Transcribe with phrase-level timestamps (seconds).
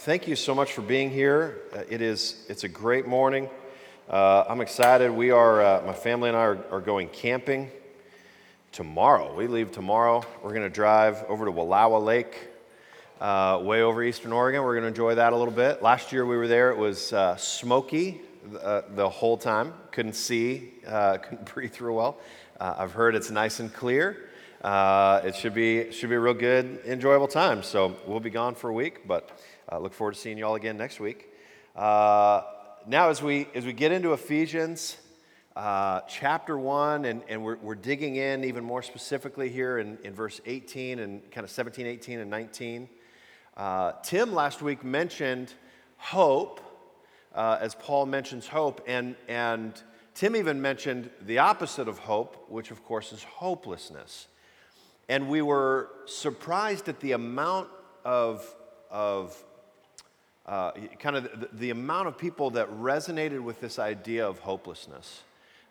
[0.00, 1.58] thank you so much for being here.
[1.74, 3.50] Uh, it is, it's a great morning.
[4.08, 5.10] Uh, I'm excited.
[5.10, 7.70] We are, uh, my family and I are, are, going camping
[8.72, 9.36] tomorrow.
[9.36, 10.24] We leave tomorrow.
[10.42, 12.48] We're going to drive over to Wallowa Lake,
[13.20, 14.62] uh, way over eastern Oregon.
[14.62, 15.82] We're going to enjoy that a little bit.
[15.82, 19.74] Last year we were there, it was uh, smoky the whole time.
[19.92, 22.18] Couldn't see, couldn't breathe real well.
[22.58, 24.30] I've heard it's nice and clear.
[24.64, 27.62] It should be, should be a real good, enjoyable time.
[27.62, 29.38] So we'll be gone for a week, but
[29.70, 31.28] uh, look forward to seeing you all again next week.
[31.76, 32.42] Uh,
[32.86, 34.96] now, as we, as we get into Ephesians
[35.54, 40.12] uh, chapter 1, and, and we're, we're digging in even more specifically here in, in
[40.14, 42.88] verse 18 and kind of 17, 18, and 19.
[43.56, 45.52] Uh, Tim last week mentioned
[45.98, 46.60] hope,
[47.34, 49.80] uh, as Paul mentions hope, and, and
[50.14, 54.26] Tim even mentioned the opposite of hope, which of course is hopelessness.
[55.08, 57.68] And we were surprised at the amount
[58.04, 58.52] of,
[58.90, 59.40] of
[60.50, 65.22] uh, kind of the, the, amount of people that resonated with this idea of hopelessness.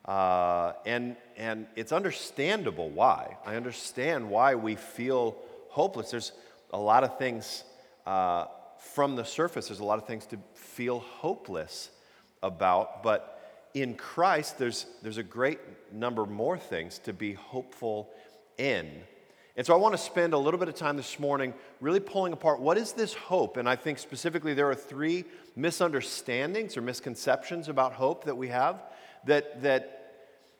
[0.05, 3.35] Uh, and, and it's understandable why.
[3.45, 5.35] I understand why we feel
[5.67, 6.11] hopeless.
[6.11, 6.31] There's
[6.71, 7.65] a lot of things
[8.07, 8.45] uh,
[8.77, 11.89] from the surface, there's a lot of things to feel hopeless
[12.41, 15.59] about, but in Christ, there's, there's a great
[15.91, 18.09] number more things to be hopeful
[18.57, 18.89] in.
[19.59, 22.31] And so I want to spend a little bit of time this morning really pulling
[22.31, 23.57] apart what is this hope?
[23.57, 28.81] And I think specifically there are three misunderstandings or misconceptions about hope that we have
[29.25, 30.13] that, that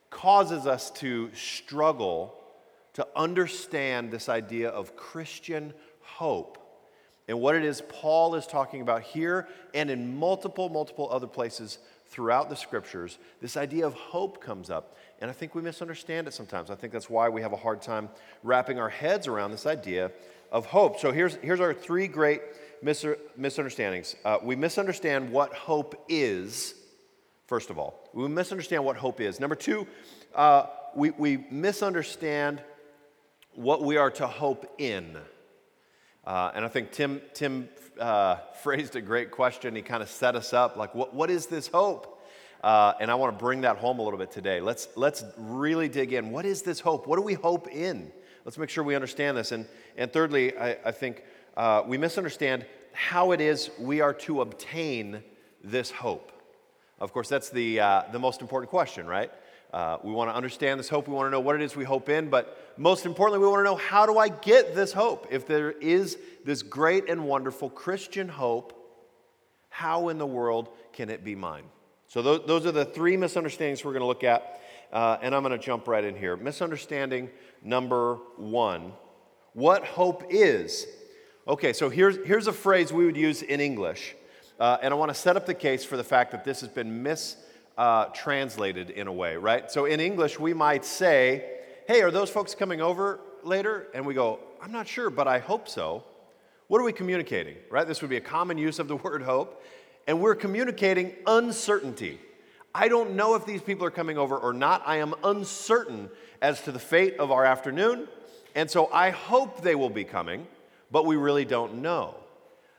[0.09, 2.35] causes us to struggle
[2.95, 6.57] to understand this idea of Christian hope
[7.29, 11.77] and what it is Paul is talking about here and in multiple, multiple other places
[12.09, 13.17] throughout the scriptures.
[13.41, 14.95] This idea of hope comes up.
[15.21, 16.69] And I think we misunderstand it sometimes.
[16.71, 18.09] I think that's why we have a hard time
[18.43, 20.11] wrapping our heads around this idea
[20.51, 20.99] of hope.
[20.99, 22.41] So here's, here's our three great
[22.81, 23.05] mis-
[23.37, 24.15] misunderstandings.
[24.25, 26.73] Uh, we misunderstand what hope is,
[27.47, 28.09] first of all.
[28.13, 29.39] We misunderstand what hope is.
[29.39, 29.85] Number two,
[30.33, 32.61] uh, we, we misunderstand
[33.53, 35.17] what we are to hope in.
[36.29, 37.67] Uh, and I think Tim, Tim
[37.99, 39.75] uh, phrased a great question.
[39.75, 42.23] He kind of set us up like, what, what is this hope?
[42.63, 44.61] Uh, and I want to bring that home a little bit today.
[44.61, 46.29] Let's, let's really dig in.
[46.29, 47.07] What is this hope?
[47.07, 48.11] What do we hope in?
[48.45, 49.51] Let's make sure we understand this.
[49.51, 49.65] And,
[49.97, 51.23] and thirdly, I, I think
[51.57, 52.63] uh, we misunderstand
[52.93, 55.23] how it is we are to obtain
[55.63, 56.31] this hope.
[56.99, 59.31] Of course, that's the, uh, the most important question, right?
[59.71, 61.07] Uh, we want to understand this hope.
[61.07, 62.29] We want to know what it is we hope in.
[62.29, 65.27] But most importantly, we want to know how do I get this hope?
[65.29, 68.75] If there is this great and wonderful Christian hope,
[69.69, 71.65] how in the world can it be mine?
[72.07, 75.43] So, those, those are the three misunderstandings we're going to look at, uh, and I'm
[75.43, 76.35] going to jump right in here.
[76.35, 77.29] Misunderstanding
[77.63, 78.93] number one
[79.53, 80.87] what hope is.
[81.47, 84.15] Okay, so here's, here's a phrase we would use in English,
[84.59, 86.69] uh, and I want to set up the case for the fact that this has
[86.69, 87.48] been mistranslated
[87.79, 89.71] uh, translated in a way, right?
[89.71, 91.43] So, in English, we might say,
[91.87, 93.87] Hey, are those folks coming over later?
[93.95, 96.03] And we go, I'm not sure, but I hope so.
[96.67, 97.87] What are we communicating, right?
[97.87, 99.63] This would be a common use of the word hope
[100.09, 102.19] and we're communicating uncertainty.
[102.73, 104.81] I don't know if these people are coming over or not.
[104.87, 106.09] I am uncertain
[106.41, 108.07] as to the fate of our afternoon,
[108.55, 110.47] and so I hope they will be coming,
[110.89, 112.15] but we really don't know.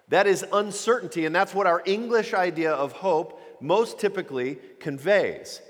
[0.09, 5.61] That is uncertainty, and that's what our English idea of hope most typically conveys.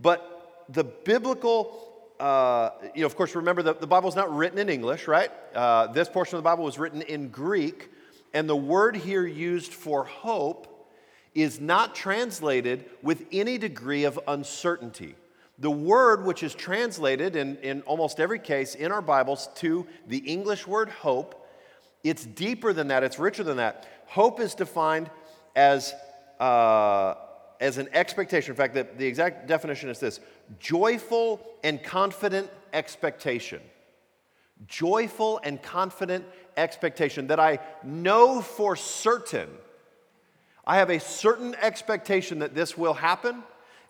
[0.00, 4.58] But the biblical, uh, you know, of course, remember the, the Bible is not written
[4.58, 5.30] in English, right?
[5.54, 7.90] Uh, this portion of the Bible was written in Greek,
[8.34, 10.72] and the word here used for hope
[11.34, 15.14] is not translated with any degree of uncertainty.
[15.58, 20.18] The word, which is translated in, in almost every case in our Bibles to the
[20.18, 21.46] English word hope,
[22.04, 23.86] it's deeper than that, it's richer than that.
[24.06, 25.10] Hope is defined
[25.54, 25.94] as,
[26.40, 27.14] uh,
[27.60, 28.52] as an expectation.
[28.52, 30.20] In fact, the, the exact definition is this
[30.58, 33.60] joyful and confident expectation.
[34.66, 36.24] Joyful and confident
[36.56, 39.48] expectation that I know for certain
[40.66, 43.44] I have a certain expectation that this will happen,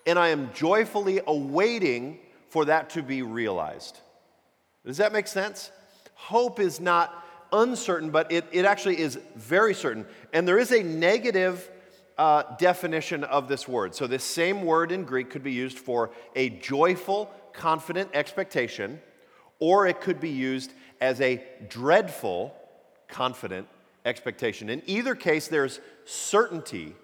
[0.06, 2.18] and I am joyfully awaiting
[2.50, 3.98] for that to be realized.
[4.84, 5.72] Does that make sense?
[6.14, 10.06] Hope is not uncertain, but it, it actually is very certain.
[10.34, 11.70] And there is a negative
[12.18, 13.94] uh, definition of this word.
[13.94, 19.00] So, this same word in Greek could be used for a joyful, confident expectation,
[19.58, 22.54] or it could be used as a dreadful,
[23.08, 23.68] confident
[24.04, 24.70] expectation.
[24.70, 26.94] In either case, there's certainty,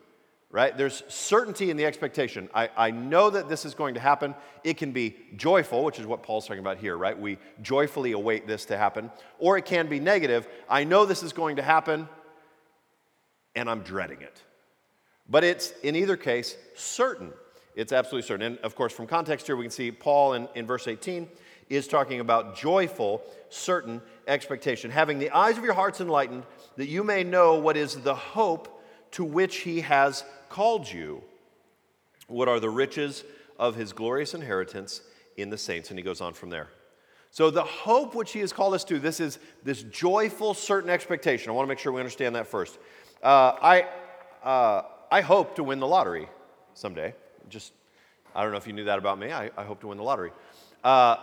[0.51, 0.77] right?
[0.77, 2.49] There's certainty in the expectation.
[2.55, 4.35] I, I know that this is going to happen.
[4.65, 7.19] It can be joyful, which is what Paul's talking about here, right?
[7.19, 9.11] We joyfully await this to happen.
[9.39, 10.47] Or it can be negative.
[10.69, 12.09] I know this is going to happen, and
[13.55, 14.43] and I'm dreading it.
[15.33, 17.33] But it's, in either case, certain.
[17.75, 18.45] It's absolutely certain.
[18.45, 21.27] And of course, from context here, we can see Paul in, in verse 18
[21.71, 26.43] is talking about joyful, certain expectation, having the eyes of your hearts enlightened,
[26.77, 31.23] that you may know what is the hope to which he has called you.
[32.27, 33.25] What are the riches
[33.59, 35.01] of his glorious inheritance
[35.39, 35.89] in the saints?
[35.89, 36.69] And he goes on from there.
[37.31, 41.49] So, the hope which he has called us to, this is this joyful, certain expectation.
[41.49, 42.79] I want to make sure we understand that first.
[43.23, 43.87] Uh, I,
[44.45, 44.83] uh,
[45.13, 46.27] I hope to win the lottery
[46.73, 47.13] someday.
[47.51, 47.75] Just,
[48.35, 49.31] I don't know if you knew that about me.
[49.31, 50.31] I, I hope to win the lottery.
[50.83, 51.17] Uh,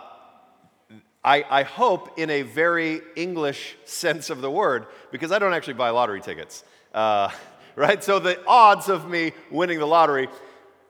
[1.24, 5.74] I, I, hope in a very English sense of the word because I don't actually
[5.74, 6.62] buy lottery tickets.
[6.94, 7.30] Uh,
[7.76, 8.02] right?
[8.04, 10.28] So the odds of me winning the lottery,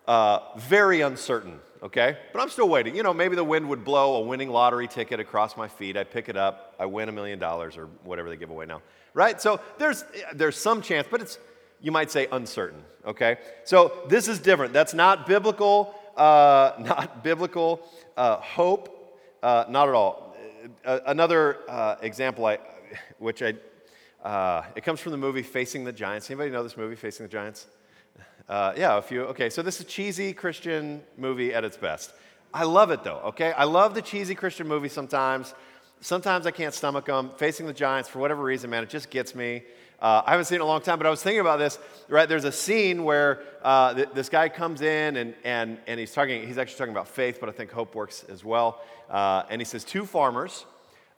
[0.07, 2.19] uh, very uncertain, okay?
[2.35, 2.95] But I'm still waiting.
[2.95, 5.97] You know, maybe the wind would blow a winning lottery ticket across my feet.
[5.97, 8.83] I pick it up, I win a million dollars or whatever they give away now,
[9.15, 9.41] right?
[9.41, 10.05] So there's,
[10.35, 11.39] there's some chance, but it's,
[11.81, 13.39] you might say, uncertain, okay?
[13.65, 14.73] So this is different.
[14.73, 17.83] That's not biblical, uh, not biblical
[18.17, 19.01] uh, hope
[19.43, 20.37] uh, not at all.
[20.85, 22.59] Uh, another uh, example, I,
[23.19, 23.55] which I,
[24.23, 26.31] uh, it comes from the movie Facing the Giants.
[26.31, 27.67] Anybody know this movie, Facing the Giants?
[28.49, 29.23] Yeah, a few.
[29.27, 32.13] Okay, so this is a cheesy Christian movie at its best.
[32.53, 33.53] I love it though, okay?
[33.53, 35.55] I love the cheesy Christian movies sometimes.
[36.01, 37.31] Sometimes I can't stomach them.
[37.37, 39.63] Facing the Giants, for whatever reason, man, it just gets me.
[40.01, 41.79] Uh, I haven't seen it in a long time, but I was thinking about this.
[42.09, 46.13] Right, there's a scene where uh, th- this guy comes in and, and, and he's
[46.13, 46.47] talking.
[46.47, 48.81] He's actually talking about faith, but I think hope works as well.
[49.09, 50.65] Uh, and he says, two farmers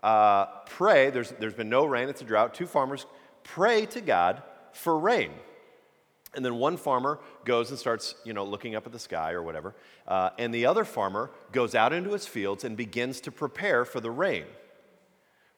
[0.02, 1.10] uh, pray.
[1.10, 2.08] There's there's been no rain.
[2.08, 2.54] It's a drought.
[2.54, 3.06] Two farmers
[3.44, 4.42] pray to God
[4.72, 5.30] for rain.
[6.34, 9.42] And then one farmer goes and starts, you know, looking up at the sky or
[9.42, 9.74] whatever.
[10.08, 14.00] Uh, and the other farmer goes out into his fields and begins to prepare for
[14.00, 14.44] the rain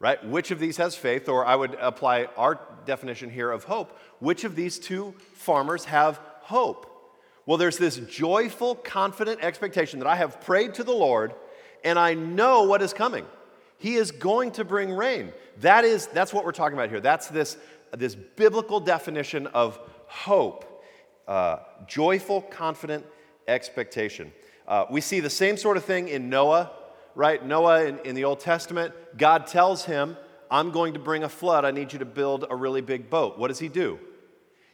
[0.05, 0.23] right?
[0.23, 1.31] Which of these has faith?
[1.31, 3.99] Or I would apply our definition here of hope.
[4.19, 6.91] Which of these two farmers have hope?
[7.47, 11.33] Well, there's this joyful, confident expectation that I have prayed to the Lord
[11.83, 13.25] and I know what is coming.
[13.79, 15.33] He is going to bring rain.
[15.61, 17.01] That is, that's what we're talking about here.
[17.01, 17.56] That's this,
[17.97, 20.85] this biblical definition of hope.
[21.27, 23.06] Uh, joyful, confident
[23.49, 24.33] expectation.
[24.69, 26.73] Uh, we see the same sort of thing in Noah
[27.15, 27.45] right?
[27.45, 30.17] Noah in, in the Old Testament, God tells him,
[30.51, 31.65] I'm going to bring a flood.
[31.65, 33.39] I need you to build a really big boat.
[33.39, 33.99] What does he do?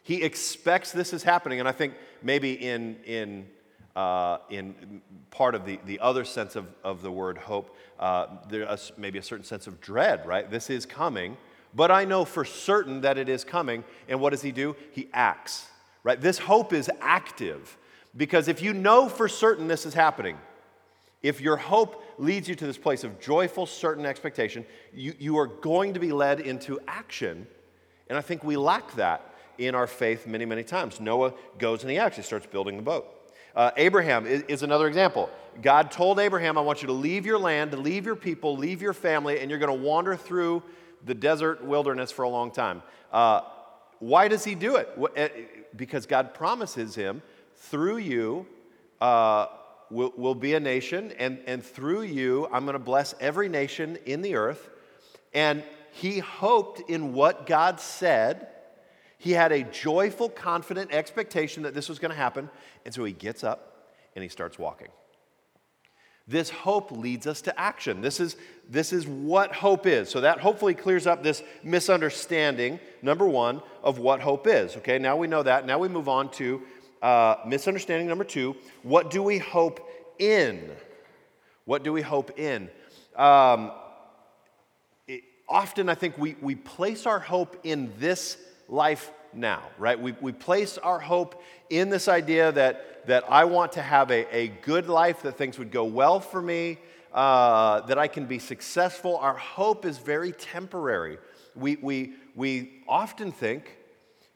[0.03, 1.61] He expects this is happening.
[1.61, 3.47] And I think maybe in, in,
[3.95, 8.93] uh, in part of the, the other sense of, of the word hope, uh, there's
[8.97, 10.51] maybe a certain sense of dread, right?
[10.51, 11.37] This is coming,
[11.75, 13.85] but I know for certain that it is coming.
[14.09, 14.75] And what does he do?
[14.93, 15.69] He acts,
[16.03, 16.21] right?
[16.21, 17.77] This hope is active
[18.17, 20.39] because if you know for certain this is happening,
[21.23, 25.47] if your hope leads you to this place of joyful, certain expectation, you, you are
[25.47, 27.47] going to be led into action.
[28.09, 31.01] And I think we lack that in our faith many, many times.
[31.01, 33.07] Noah goes and he actually starts building the boat.
[33.57, 35.29] Uh, Abraham is, is, another example.
[35.61, 38.93] God told Abraham, I want you to leave your land, leave your people, leave your
[38.93, 40.63] family, and you're going to wander through
[41.05, 42.83] the desert wilderness for a long time.
[43.13, 43.41] Uh,
[43.99, 44.89] why does he do it?
[45.17, 45.29] Eh,
[45.75, 47.23] because God promises him,
[47.57, 48.47] through you,
[49.01, 49.47] uh,
[49.91, 53.99] will, will be a nation, and, and through you, I'm going to bless every nation
[54.07, 54.71] in the earth.
[55.35, 58.49] And he hoped in what God said.
[59.19, 62.49] He had a joyful, confident expectation that this was going to happen.
[62.85, 64.89] And so he gets up and he starts walking.
[66.27, 68.03] This hope leads us to action.
[68.03, 68.37] This is,
[68.69, 70.09] this is what hope is.
[70.09, 74.77] So that hopefully clears up this misunderstanding, number one, of what hope is.
[74.77, 75.67] Okay, now we know that.
[75.67, 76.63] Now we move on to
[77.03, 79.89] uh, misunderstanding number two what do we hope
[80.19, 80.71] in?
[81.65, 82.69] What do we hope in?
[83.17, 83.73] Um,
[85.07, 88.37] it, often, I think we, we place our hope in this
[88.69, 90.01] life now, right?
[90.01, 94.35] We, we place our hope in this idea that, that I want to have a,
[94.35, 96.79] a good life, that things would go well for me,
[97.13, 99.17] uh, that I can be successful.
[99.19, 101.19] Our hope is very temporary.
[101.55, 103.77] We, we, we often think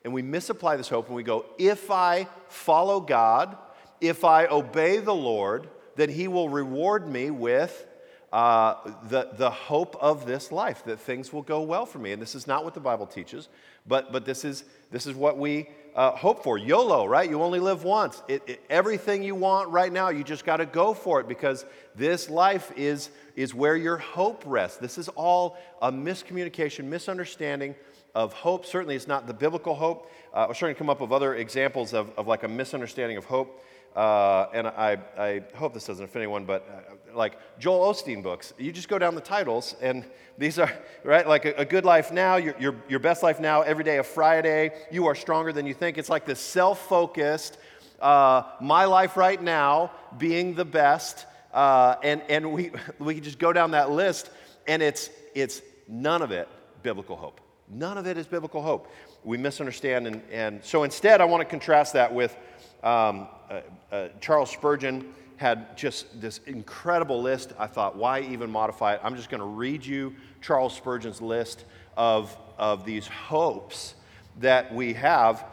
[0.04, 3.56] and we misapply this hope and we go, if I follow God,
[4.00, 7.86] if I obey the Lord, then He will reward me with
[8.32, 8.74] uh,
[9.08, 12.10] the, the hope of this life, that things will go well for me.
[12.12, 13.48] And this is not what the Bible teaches,
[13.86, 16.58] but, but this, is, this is what we uh, hope for.
[16.58, 17.30] YOLO, right?
[17.30, 18.22] You only live once.
[18.26, 21.64] It, it, everything you want right now, you just got to go for it because
[21.94, 24.78] this life is, is where your hope rests.
[24.78, 27.76] This is all a miscommunication, misunderstanding
[28.14, 28.64] of hope.
[28.66, 30.10] Certainly, it's not the biblical hope.
[30.32, 33.16] Uh, I was trying to come up with other examples of, of like a misunderstanding
[33.16, 33.60] of hope.
[33.96, 38.52] uh, and I, I hope this doesn't offend anyone, but uh, like Joel Osteen books,
[38.58, 40.04] you just go down the titles, and
[40.36, 40.72] these are,
[41.04, 43.98] right, like a, a good life now, your, your, your best life now, every day
[43.98, 45.96] of Friday, you are stronger than you think.
[45.96, 47.58] It's like this self focused,
[48.00, 51.26] uh, my life right now being the best.
[51.52, 54.28] Uh, and and we, we can just go down that list,
[54.66, 56.48] and it's, it's none of it
[56.82, 57.40] biblical hope.
[57.68, 58.90] None of it is biblical hope.
[59.24, 60.06] We misunderstand.
[60.06, 62.36] And, and so instead, I want to contrast that with
[62.82, 67.52] um, uh, uh, Charles Spurgeon had just this incredible list.
[67.58, 69.00] I thought, why even modify it?
[69.02, 71.64] I'm just going to read you Charles Spurgeon's list
[71.96, 73.94] of, of these hopes
[74.40, 75.44] that we have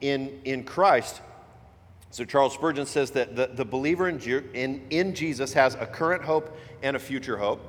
[0.00, 1.20] in, in Christ.
[2.10, 4.20] So Charles Spurgeon says that the, the believer in,
[4.54, 7.60] in, in Jesus has a current hope and a future hope,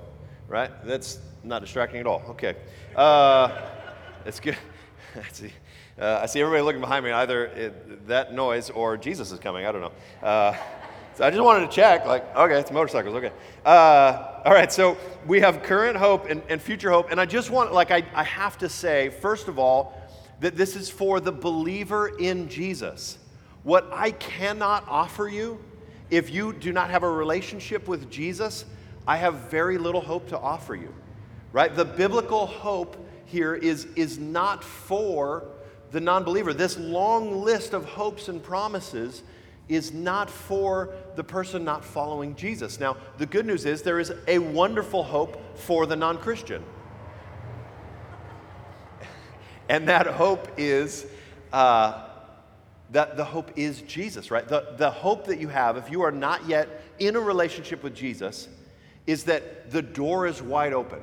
[0.48, 0.70] right?
[0.86, 2.22] That's not distracting at all.
[2.30, 2.56] Okay.
[2.96, 3.60] Uh,
[4.25, 4.58] it's good.
[5.15, 5.53] I see,
[6.00, 7.12] uh, I see everybody looking behind me.
[7.12, 9.65] Either it, that noise or Jesus is coming.
[9.65, 10.27] I don't know.
[10.27, 10.58] Uh,
[11.15, 12.05] so I just wanted to check.
[12.05, 13.15] Like, okay, it's motorcycles.
[13.15, 13.32] Okay.
[13.65, 14.72] Uh, all right.
[14.72, 18.03] So we have current hope and, and future hope, and I just want, like, I,
[18.13, 20.01] I have to say, first of all,
[20.41, 23.17] that this is for the believer in Jesus.
[23.63, 25.63] What I cannot offer you,
[26.10, 28.65] if you do not have a relationship with Jesus,
[29.08, 30.94] I have very little hope to offer you
[31.55, 31.74] right?
[31.74, 35.46] The biblical hope here is, is not for
[35.91, 36.53] the non believer.
[36.53, 39.24] This long list of hopes and promises
[39.67, 42.79] is not for the person not following Jesus.
[42.79, 46.63] Now, the good news is there is a wonderful hope for the non Christian.
[49.67, 51.08] And that hope is
[51.51, 52.08] uh,
[52.91, 54.48] that the hope is Jesus, right?
[54.48, 57.96] The, the hope that you have, if you are not yet in a relationship with
[57.96, 58.48] Jesus,
[59.08, 61.01] is that the door is wide open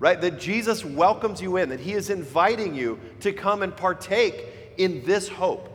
[0.00, 0.20] right?
[0.20, 4.44] That Jesus welcomes you in, that he is inviting you to come and partake
[4.78, 5.68] in this hope.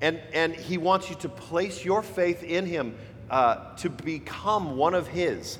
[0.00, 2.96] And, and he wants you to place your faith in him
[3.30, 5.58] uh, to become one of his.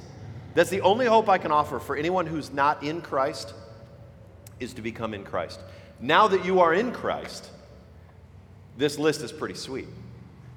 [0.55, 3.53] That's the only hope I can offer for anyone who's not in Christ
[4.59, 5.61] is to become in Christ.
[6.01, 7.51] Now that you are in Christ,
[8.77, 9.89] this list is pretty sweet.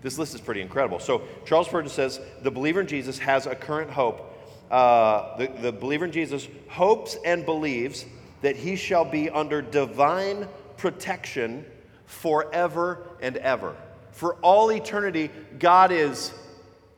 [0.01, 0.99] This list is pretty incredible.
[0.99, 4.30] So Charles Spurgeon says the believer in Jesus has a current hope
[4.71, 8.05] uh, the, the believer in Jesus hopes and believes
[8.41, 10.47] that he shall be under divine
[10.77, 11.65] protection
[12.05, 13.75] forever and ever.
[14.11, 16.33] For all eternity, God is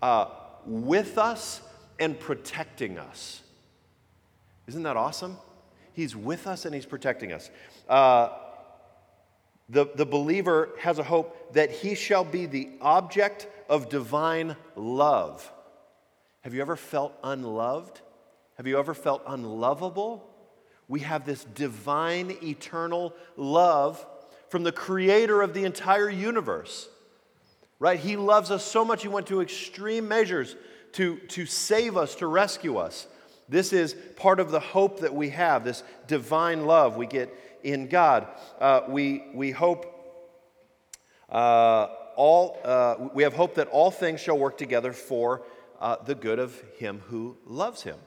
[0.01, 0.27] uh,
[0.65, 1.61] with us
[1.99, 3.41] and protecting us.
[4.67, 5.37] Isn't that awesome?
[5.93, 7.51] He's with us and He's protecting us.
[7.87, 8.29] Uh,
[9.69, 15.51] the, the believer has a hope that he shall be the object of divine love.
[16.43, 18.01] Have you ever felt unloved?
[18.57, 20.29] Have you ever felt unlovable?
[20.89, 24.05] We have this divine, eternal love
[24.49, 26.89] from the creator of the entire universe.
[27.79, 27.99] Right?
[27.99, 30.55] He loves us so much, he went to extreme measures
[30.93, 33.07] to, to save us, to rescue us.
[33.47, 37.33] This is part of the hope that we have, this divine love we get
[37.63, 38.27] in God.
[38.59, 39.89] Uh, we, we hope
[41.29, 45.43] uh, all, uh, we have hope that all things shall work together for
[45.79, 47.97] uh, the good of him who loves him,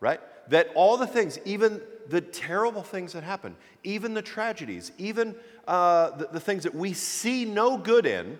[0.00, 0.20] right?
[0.48, 5.36] That all the things, even the terrible things that happen, even the tragedies, even
[5.68, 8.38] uh, the, the things that we see no good in,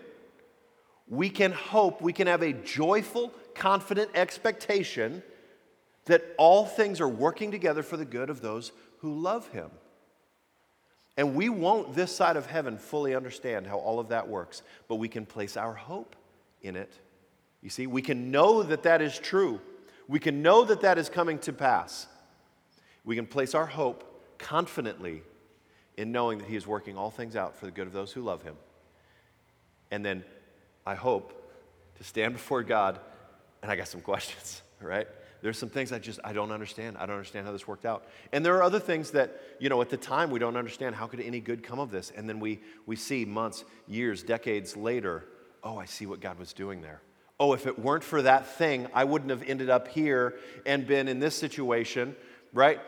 [1.09, 5.23] we can hope, we can have a joyful, confident expectation
[6.07, 9.71] that all things are working together for the good of those who love him.
[11.17, 14.97] And we won't, this side of heaven, fully understand how all of that works, but
[14.97, 16.17] we can place our hope
[16.62, 16.93] in it
[17.62, 19.61] you see, we can know that that is true.
[20.09, 22.07] We can know that that is coming to pass.
[23.04, 25.23] We can place our hope confidently
[25.97, 28.23] in knowing that He is working all things out for the good of those who
[28.23, 28.57] love Him.
[29.90, 30.25] And then
[30.85, 31.54] I hope
[31.99, 32.99] to stand before God
[33.62, 35.07] and I got some questions, right?
[35.40, 36.97] There's some things I just I don't understand.
[36.99, 38.07] I don't understand how this worked out.
[38.33, 41.07] And there are other things that, you know, at the time we don't understand how
[41.07, 42.12] could any good come of this?
[42.16, 45.25] And then we we see months, years, decades later,
[45.64, 47.02] oh, I see what God was doing there
[47.42, 51.08] oh, if it weren't for that thing, I wouldn't have ended up here and been
[51.08, 52.14] in this situation,
[52.52, 52.80] right?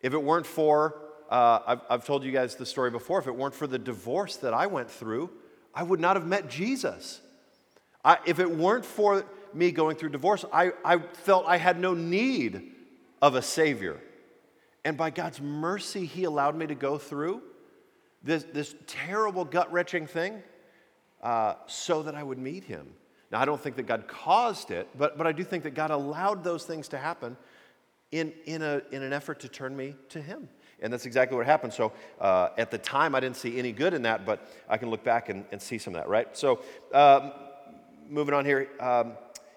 [0.00, 0.96] If it weren't for,
[1.30, 4.34] uh, I've, I've told you guys the story before, if it weren't for the divorce
[4.38, 5.30] that I went through,
[5.72, 7.20] I would not have met Jesus.
[8.04, 11.94] I, if it weren't for me going through divorce, I, I felt I had no
[11.94, 12.72] need
[13.22, 14.00] of a Savior.
[14.84, 17.42] And by God's mercy, He allowed me to go through
[18.24, 20.42] this, this terrible, gut wrenching thing
[21.22, 22.94] uh, so that I would meet Him.
[23.32, 25.90] Now, I don't think that God caused it, but, but I do think that God
[25.90, 27.36] allowed those things to happen
[28.10, 30.48] in, in, a, in an effort to turn me to Him.
[30.80, 31.72] And that's exactly what happened.
[31.72, 34.90] So uh, at the time, I didn't see any good in that, but I can
[34.90, 36.36] look back and, and see some of that, right?
[36.36, 36.60] So,
[36.92, 37.32] um,
[38.08, 38.68] moving on here.
[38.78, 39.12] Um,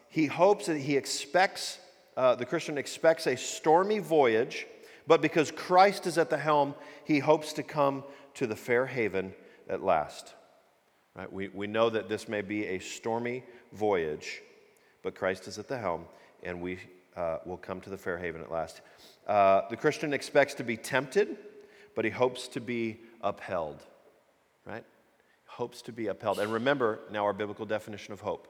[0.08, 1.77] he hopes that he expects,
[2.15, 4.65] uh, the Christian expects a stormy voyage,
[5.08, 8.05] but because Christ is at the helm, he hopes to come
[8.36, 9.34] to the fair haven
[9.67, 10.34] at last.
[11.15, 11.32] Right?
[11.32, 13.44] We, we know that this may be a stormy
[13.75, 14.41] voyage,
[15.03, 16.05] but Christ is at the helm,
[16.44, 16.79] and we
[17.15, 18.82] uh, will come to the fair haven at last.
[19.27, 21.38] Uh, the Christian expects to be tempted,
[21.96, 23.84] but he hopes to be upheld.
[24.65, 24.84] Right?
[25.46, 26.39] Hopes to be upheld.
[26.39, 28.48] And remember now our biblical definition of hope.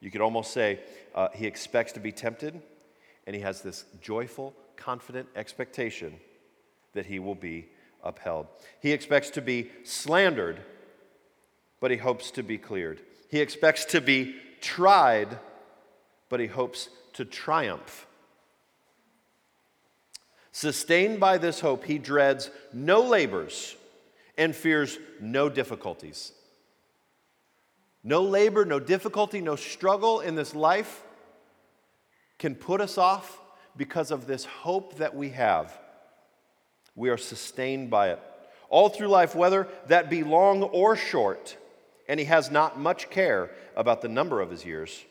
[0.00, 0.80] You could almost say
[1.14, 2.60] uh, he expects to be tempted,
[3.26, 6.14] and he has this joyful, confident expectation
[6.94, 7.68] that he will be
[8.02, 8.46] upheld.
[8.80, 10.60] He expects to be slandered,
[11.80, 13.00] but he hopes to be cleared.
[13.28, 15.38] He expects to be tried,
[16.28, 18.06] but he hopes to triumph.
[20.52, 23.76] Sustained by this hope, he dreads no labors
[24.36, 26.32] and fears no difficulties.
[28.02, 31.02] No labor, no difficulty, no struggle in this life
[32.38, 33.40] can put us off
[33.76, 35.76] because of this hope that we have.
[36.94, 38.22] We are sustained by it.
[38.70, 41.56] All through life, whether that be long or short,
[42.08, 45.04] and he has not much care about the number of his years,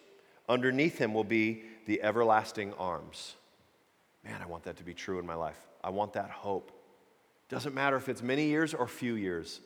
[0.50, 3.36] underneath him will be the everlasting arms.
[4.24, 5.60] Man, I want that to be true in my life.
[5.84, 6.72] I want that hope.
[7.50, 9.62] Doesn't matter if it's many years or few years.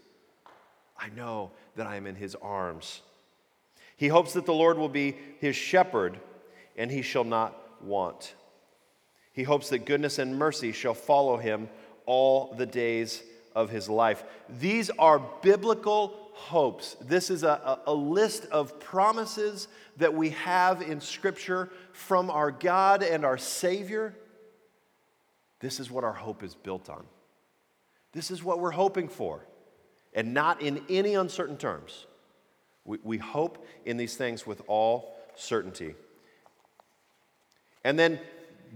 [0.99, 3.01] I know that I am in his arms.
[3.95, 6.19] He hopes that the Lord will be his shepherd
[6.77, 8.35] and he shall not want.
[9.33, 11.69] He hopes that goodness and mercy shall follow him
[12.05, 13.23] all the days
[13.55, 14.23] of his life.
[14.49, 16.97] These are biblical hopes.
[16.99, 19.67] This is a, a, list of promises
[19.97, 24.15] that we have in Scripture from our God and our Savior.
[25.59, 27.05] This is what our hope is built on.
[28.11, 29.45] This is what we're hoping for,
[30.13, 32.07] and not in any uncertain terms.
[32.85, 35.93] We, we hope in these things with all certainty.
[37.83, 38.19] And then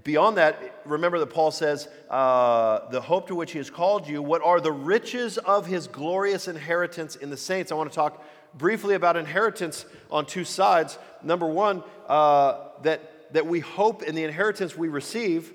[0.03, 4.21] beyond that, remember that Paul says, uh, the hope to which he has called you,
[4.21, 7.71] what are the riches of his glorious inheritance in the saints?
[7.71, 8.23] I want to talk
[8.53, 10.97] briefly about inheritance on two sides.
[11.23, 15.53] Number one, uh, that, that we hope in the inheritance we receive.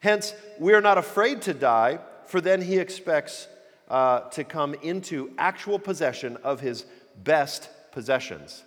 [0.00, 3.48] Hence, we are not afraid to die, for then he expects
[3.88, 6.84] uh, to come into actual possession of his
[7.22, 8.64] best possessions.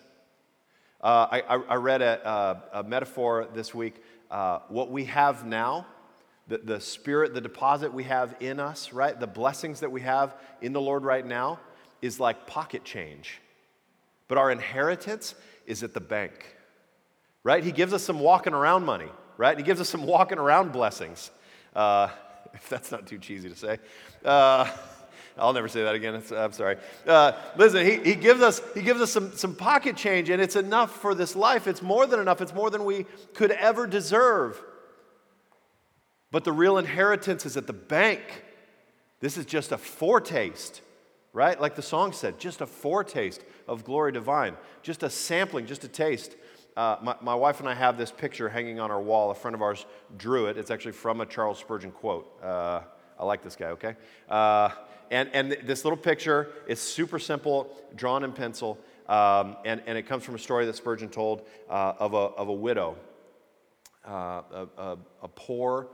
[1.01, 4.03] Uh, I, I, read a, a, metaphor this week.
[4.29, 5.85] Uh, what we have now,
[6.47, 9.19] the, the spirit, the deposit we have in us, right?
[9.19, 11.59] The blessings that we have in the Lord right now
[12.01, 13.39] is like pocket change.
[14.27, 16.55] But our inheritance is at the bank,
[17.43, 17.63] right?
[17.63, 19.57] He gives us some walking around money, right?
[19.57, 21.31] He gives us some walking around blessings.
[21.75, 22.09] Uh,
[22.53, 23.77] if that's not too cheesy to say.
[24.23, 24.69] Uh,
[25.39, 26.21] I'll never say that again.
[26.35, 26.77] I'm sorry.
[27.07, 30.55] Uh, listen, he, he, gives us, he gives us some, some pocket change, and it's
[30.55, 31.67] enough for this life.
[31.67, 34.61] It's more than enough, it's more than we could ever deserve.
[36.31, 38.21] But the real inheritance is at the bank.
[39.19, 40.81] This is just a foretaste,
[41.33, 41.59] right?
[41.59, 45.87] Like the song said, just a foretaste of glory divine, just a sampling, just a
[45.87, 46.35] taste.
[46.77, 49.31] Uh, my, my, wife and I have this picture hanging on our wall.
[49.31, 49.85] A friend of ours
[50.17, 50.57] drew it.
[50.57, 52.31] It's actually from a Charles Spurgeon quote.
[52.41, 52.81] Uh,
[53.19, 53.95] I like this guy, okay?
[54.29, 54.69] Uh,
[55.11, 60.03] and, and this little picture is super simple, drawn in pencil, um, and, and it
[60.03, 62.95] comes from a story that Spurgeon told uh, of, a, of a widow,
[64.07, 65.87] uh, a, a, a, poor,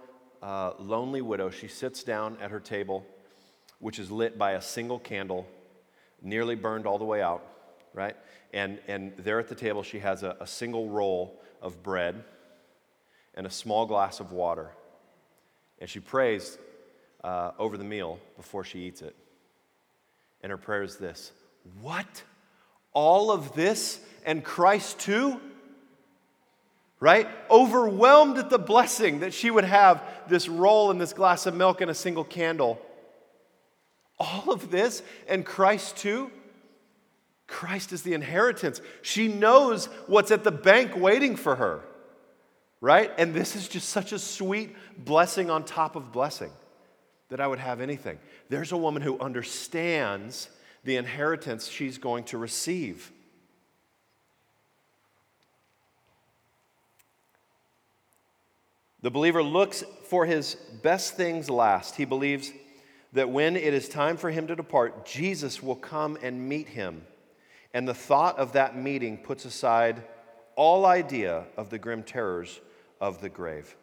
[0.43, 1.49] uh, lonely widow.
[1.49, 3.05] She sits down at her table,
[3.79, 5.47] which is lit by a single candle,
[6.21, 7.45] nearly burned all the way out,
[7.93, 8.17] right?
[8.53, 12.21] And, and there at the table, she has a, a single roll of bread
[13.33, 14.71] and a small glass of water.
[15.79, 16.57] And she prays
[17.25, 19.15] uh, over the meal before she eats it.
[20.41, 21.31] And her prayer is this
[21.81, 22.23] What?
[22.93, 25.41] All of this and Christ too?
[26.99, 27.27] Right?
[27.49, 31.81] Overwhelmed at the blessing that she would have this roll and this glass of milk
[31.81, 32.79] and a single candle.
[34.17, 36.31] All of this and Christ too?
[37.47, 38.81] Christ is the inheritance.
[39.01, 41.81] She knows what's at the bank waiting for her,
[42.81, 43.11] right?
[43.17, 46.51] And this is just such a sweet blessing on top of blessing
[47.29, 48.19] that I would have anything.
[48.49, 50.49] There's a woman who understands
[50.83, 53.11] the inheritance she's going to receive.
[59.01, 61.95] The believer looks for his best things last.
[61.95, 62.51] He believes
[63.13, 67.03] that when it is time for him to depart, Jesus will come and meet him.
[67.73, 70.03] And the thought of that meeting puts aside
[70.55, 72.59] all idea of the grim terrors
[73.01, 73.75] of the grave.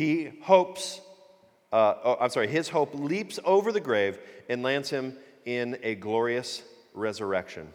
[0.00, 0.98] He hopes,
[1.70, 5.94] uh, oh, I'm sorry, his hope leaps over the grave and lands him in a
[5.94, 6.62] glorious
[6.94, 7.68] resurrection.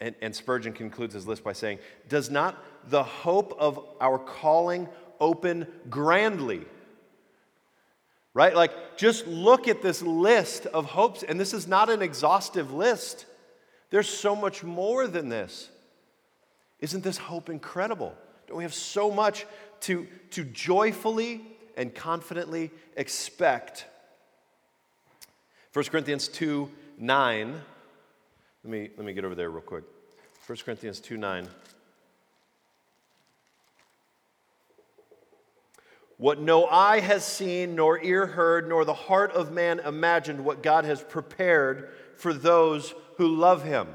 [0.00, 4.88] And, and Spurgeon concludes his list by saying, Does not the hope of our calling
[5.20, 6.62] open grandly?
[8.34, 8.56] Right?
[8.56, 13.26] Like, just look at this list of hopes, and this is not an exhaustive list.
[13.90, 15.68] There's so much more than this.
[16.80, 18.12] Isn't this hope incredible?
[18.48, 19.46] Don't we have so much
[19.82, 21.42] to, to joyfully
[21.76, 23.86] and confidently expect?
[25.72, 27.62] 1 Corinthians 2 9.
[28.62, 29.84] Let me, let me get over there real quick.
[30.46, 31.48] 1 Corinthians 2 9.
[36.20, 40.62] What no eye has seen, nor ear heard, nor the heart of man imagined, what
[40.62, 43.88] God has prepared for those who love him.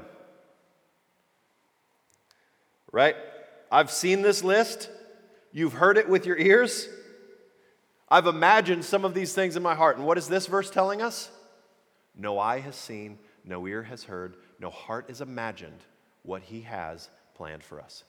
[2.90, 3.14] Right?
[3.70, 4.90] I've seen this list.
[5.56, 6.86] You've heard it with your ears.
[8.10, 9.96] I've imagined some of these things in my heart.
[9.96, 11.30] And what is this verse telling us?
[12.14, 15.78] No eye has seen, no ear has heard, no heart has imagined
[16.24, 18.04] what he has planned for us.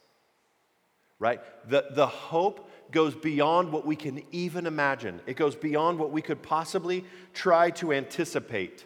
[1.19, 1.39] Right?
[1.69, 6.21] The, the hope goes beyond what we can even imagine, it goes beyond what we
[6.21, 8.83] could possibly try to anticipate.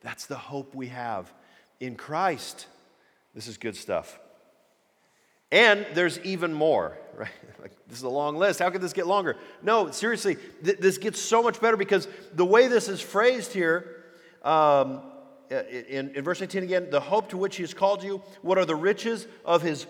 [0.00, 1.30] That's the hope we have
[1.78, 2.68] in Christ.
[3.34, 4.18] This is good stuff.
[5.50, 7.30] And there's even more, right?
[7.60, 8.58] Like, this is a long list.
[8.58, 9.36] How could this get longer?
[9.62, 14.04] No, seriously, th- this gets so much better because the way this is phrased here,
[14.42, 15.02] um,
[15.50, 18.66] in, in verse 18 again, the hope to which he has called you, what are
[18.66, 19.86] the riches of his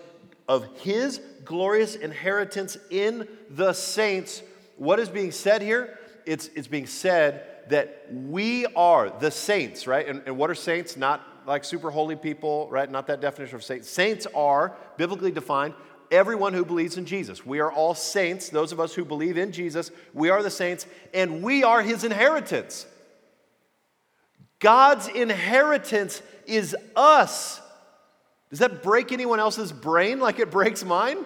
[0.49, 4.41] of his glorious inheritance in the saints.
[4.77, 5.99] What is being said here?
[6.25, 10.07] It's, it's being said that we are the saints, right?
[10.07, 10.97] And, and what are saints?
[10.97, 12.89] Not like super holy people, right?
[12.89, 13.89] Not that definition of saints.
[13.89, 15.73] Saints are, biblically defined,
[16.11, 17.45] everyone who believes in Jesus.
[17.45, 19.91] We are all saints, those of us who believe in Jesus.
[20.13, 22.85] We are the saints, and we are his inheritance.
[24.59, 27.61] God's inheritance is us.
[28.49, 31.17] Does that break anyone else's brain like it breaks mine?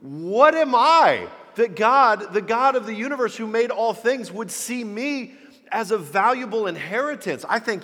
[0.00, 4.50] What am I that God, the God of the universe who made all things, would
[4.50, 5.34] see me
[5.70, 7.44] as a valuable inheritance?
[7.48, 7.82] I think,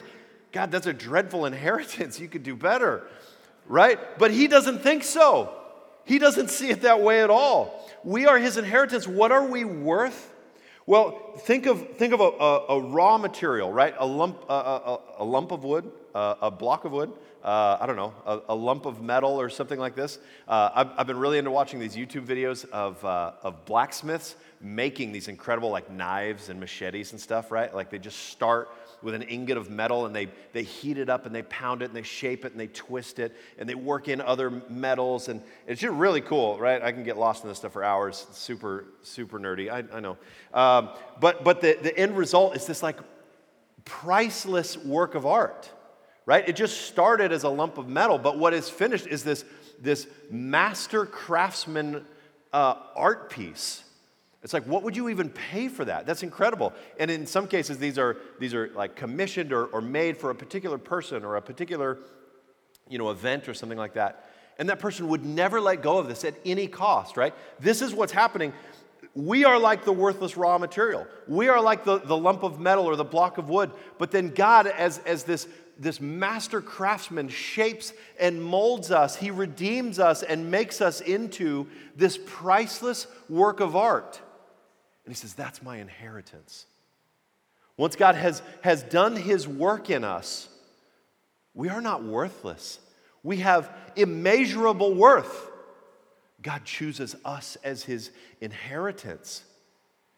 [0.52, 2.20] God, that's a dreadful inheritance.
[2.20, 3.06] You could do better,
[3.66, 3.98] right?
[4.18, 5.54] But He doesn't think so.
[6.04, 7.90] He doesn't see it that way at all.
[8.04, 9.08] We are His inheritance.
[9.08, 10.30] What are we worth?
[10.84, 13.94] Well, think of, think of a, a, a raw material, right?
[13.98, 17.12] A lump, a, a lump of wood, a block of wood,
[17.42, 20.18] uh, I don't know, a, a, lump of metal or something like this.
[20.46, 25.12] Uh, I've, I've, been really into watching these YouTube videos of, uh, of blacksmiths making
[25.12, 27.74] these incredible like knives and machetes and stuff, right?
[27.74, 28.70] Like they just start
[29.02, 31.86] with an ingot of metal and they, they heat it up and they pound it
[31.86, 35.28] and they shape it and they twist it and they work in other metals.
[35.28, 36.80] And it's just really cool, right?
[36.80, 38.26] I can get lost in this stuff for hours.
[38.30, 39.70] It's super, super nerdy.
[39.70, 40.16] I, I know.
[40.54, 42.98] Um, but but the, the end result is this like
[43.84, 45.70] priceless work of art
[46.26, 46.48] right?
[46.48, 49.44] It just started as a lump of metal, but what is finished is this,
[49.80, 52.04] this master craftsman
[52.52, 53.84] uh, art piece.
[54.42, 56.04] It's like, what would you even pay for that?
[56.04, 56.72] That's incredible.
[56.98, 60.34] And in some cases, these are, these are like commissioned or, or made for a
[60.34, 61.98] particular person or a particular
[62.88, 64.28] you know, event or something like that.
[64.58, 67.34] And that person would never let go of this at any cost, right?
[67.60, 68.52] This is what's happening.
[69.14, 71.06] We are like the worthless raw material.
[71.28, 73.70] We are like the, the lump of metal or the block of wood.
[73.98, 75.46] But then God, as, as this
[75.78, 79.16] this master craftsman shapes and molds us.
[79.16, 84.20] He redeems us and makes us into this priceless work of art.
[85.04, 86.66] And he says, That's my inheritance.
[87.76, 90.48] Once God has, has done his work in us,
[91.54, 92.78] we are not worthless.
[93.22, 95.50] We have immeasurable worth.
[96.42, 98.10] God chooses us as his
[98.40, 99.44] inheritance.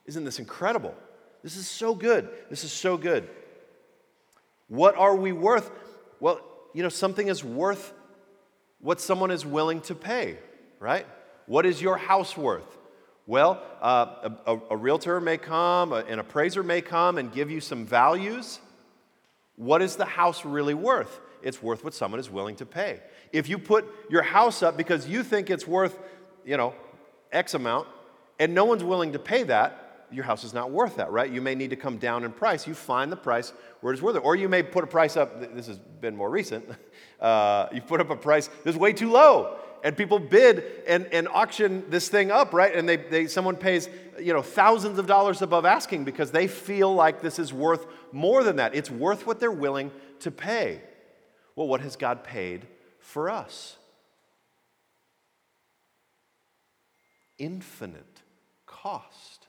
[0.07, 0.95] Isn't this incredible?
[1.43, 2.29] This is so good.
[2.51, 3.29] This is so good.
[4.69, 5.71] What are we worth?
[6.21, 6.41] Well,
[6.73, 7.93] you know, something is worth
[8.81, 10.39] what someone is willing to pay,
[10.81, 11.07] right?
[11.47, 12.79] What is your house worth?
[13.27, 17.87] Well, uh, a, a, realtor may come, an appraiser may come and give you some
[17.87, 18.61] values.
[19.57, 21.21] What is the house really worth?
[21.43, 23.01] It's worth what someone is willing to pay.
[23.33, 25.99] If you put your house up because you think it's worth,
[26.45, 26.75] you know,
[27.33, 27.89] X amount,
[28.39, 31.31] and no one's willing to pay that, your house is not worth that, right?
[31.31, 32.67] You may need to come down in price.
[32.67, 34.25] You find the price where it's worth it.
[34.25, 36.69] Or you may put a price up, this has been more recent.
[37.21, 39.57] Uh, you put up a price that's way too low.
[39.85, 42.75] And people bid and, and auction this thing up, right?
[42.75, 46.93] And they, they, someone pays you know, thousands of dollars above asking because they feel
[46.93, 48.75] like this is worth more than that.
[48.75, 50.81] It's worth what they're willing to pay.
[51.55, 52.67] Well, what has God paid
[52.99, 53.77] for us?
[57.37, 58.23] Infinite
[58.65, 59.47] cost.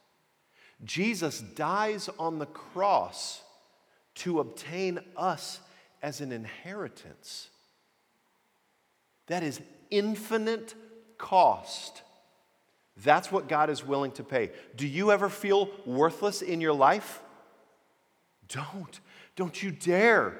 [0.83, 3.41] Jesus dies on the cross
[4.15, 5.61] to obtain us
[6.01, 7.49] as an inheritance.
[9.27, 10.75] That is infinite
[11.17, 12.01] cost.
[13.03, 14.51] That's what God is willing to pay.
[14.75, 17.21] Do you ever feel worthless in your life?
[18.47, 18.99] Don't.
[19.35, 20.39] Don't you dare.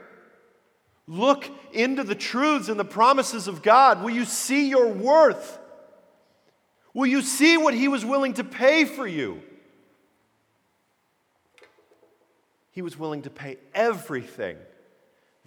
[1.08, 4.02] Look into the truths and the promises of God.
[4.02, 5.60] Will you see your worth?
[6.94, 9.42] Will you see what He was willing to pay for you?
[12.72, 14.58] He was willing to pay everything.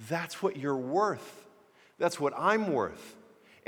[0.08, 1.46] That's what you're worth.
[1.98, 3.16] That's what I'm worth.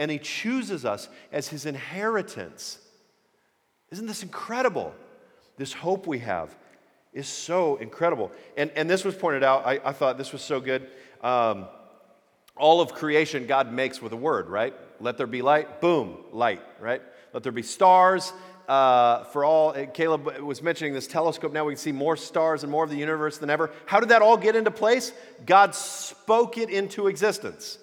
[0.01, 2.79] And He chooses us as His inheritance.
[3.93, 4.95] Isn't this incredible?
[5.59, 6.57] This hope we have
[7.13, 8.33] is so incredible.
[8.57, 10.89] And, and this was pointed out, I, I thought this was so good.
[11.23, 11.67] Um,
[12.57, 14.75] all of creation God makes with a word, right?
[15.01, 17.03] Let there be light, boom, light, right?
[17.35, 18.33] Let there be stars.
[18.69, 21.53] Uh, for all, Caleb was mentioning this telescope.
[21.53, 23.71] Now we can see more stars and more of the universe than ever.
[23.85, 25.13] How did that all get into place?
[25.45, 27.79] God spoke it into existence.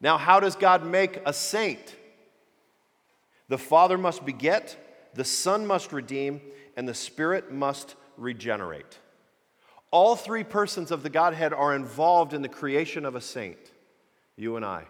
[0.00, 1.94] Now, how does God make a saint?
[3.48, 4.76] The Father must beget,
[5.14, 6.40] the Son must redeem,
[6.76, 8.98] and the Spirit must regenerate.
[9.90, 13.58] All three persons of the Godhead are involved in the creation of a saint,
[14.36, 14.84] you and I.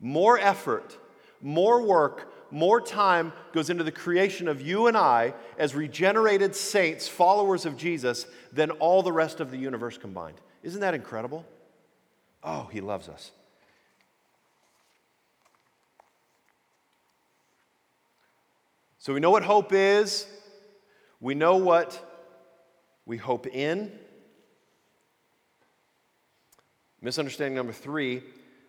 [0.00, 0.98] More effort,
[1.40, 7.08] more work, more time goes into the creation of you and I as regenerated saints,
[7.08, 10.40] followers of Jesus, than all the rest of the universe combined.
[10.62, 11.46] Isn't that incredible?
[12.42, 13.30] Oh, he loves us.
[19.02, 20.28] So we know what hope is,
[21.18, 22.00] we know what
[23.04, 23.90] we hope in.
[27.00, 28.22] Misunderstanding number three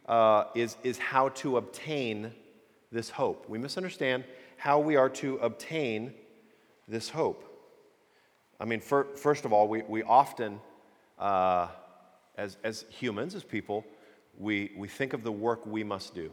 [0.07, 2.31] uh, is, is how to obtain
[2.91, 3.47] this hope.
[3.47, 4.23] We misunderstand
[4.57, 6.15] how we are to obtain
[6.87, 7.43] this hope.
[8.59, 10.59] I mean, for, first of all, we, we often,
[11.19, 11.67] uh,
[12.39, 13.85] as, as humans, as people,
[14.39, 16.31] we, we think of the work we must do.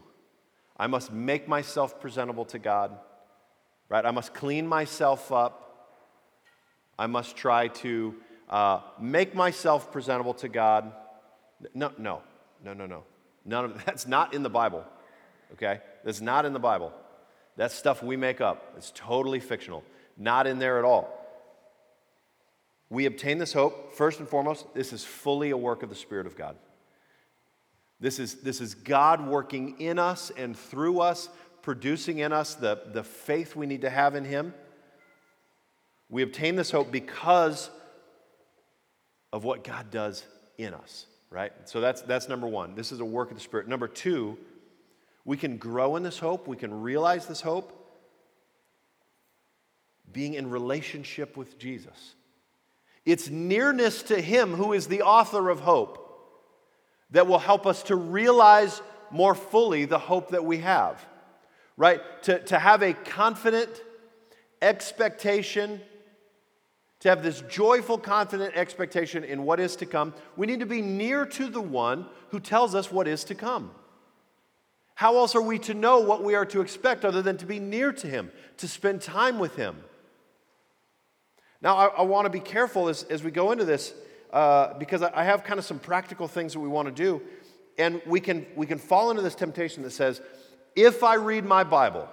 [0.75, 2.97] I must make myself presentable to God
[3.91, 4.05] right?
[4.05, 5.97] I must clean myself up.
[6.97, 8.15] I must try to
[8.49, 10.93] uh, make myself presentable to God.
[11.73, 12.21] No, no,
[12.63, 13.03] no, no, no.
[13.43, 14.85] None of that's not in the Bible.
[15.53, 16.93] Okay, that's not in the Bible.
[17.57, 18.73] That's stuff we make up.
[18.77, 19.83] It's totally fictional.
[20.17, 21.17] Not in there at all.
[22.89, 26.27] We obtain this hope, first and foremost, this is fully a work of the Spirit
[26.27, 26.55] of God.
[27.99, 31.29] This is, this is God working in us and through us
[31.61, 34.53] producing in us the, the faith we need to have in Him.
[36.09, 37.69] We obtain this hope because
[39.31, 40.25] of what God does
[40.57, 41.51] in us, right?
[41.65, 42.75] So that's, that's number one.
[42.75, 43.67] This is a work of the Spirit.
[43.67, 44.37] Number two,
[45.23, 47.77] we can grow in this hope, we can realize this hope
[50.11, 52.15] being in relationship with Jesus.
[53.05, 55.97] It's nearness to Him who is the author of hope
[57.11, 61.05] that will help us to realize more fully the hope that we have
[61.81, 61.99] right?
[62.25, 63.81] To, to have a confident
[64.61, 65.81] expectation,
[66.99, 70.83] to have this joyful, confident expectation in what is to come, we need to be
[70.83, 73.71] near to the one who tells us what is to come.
[74.93, 77.57] How else are we to know what we are to expect other than to be
[77.57, 79.75] near to him, to spend time with him?
[81.63, 83.95] Now, I, I want to be careful as, as we go into this
[84.31, 87.23] uh, because I have kind of some practical things that we want to do.
[87.79, 90.21] And we can, we can fall into this temptation that says,
[90.75, 92.07] if I read my Bible,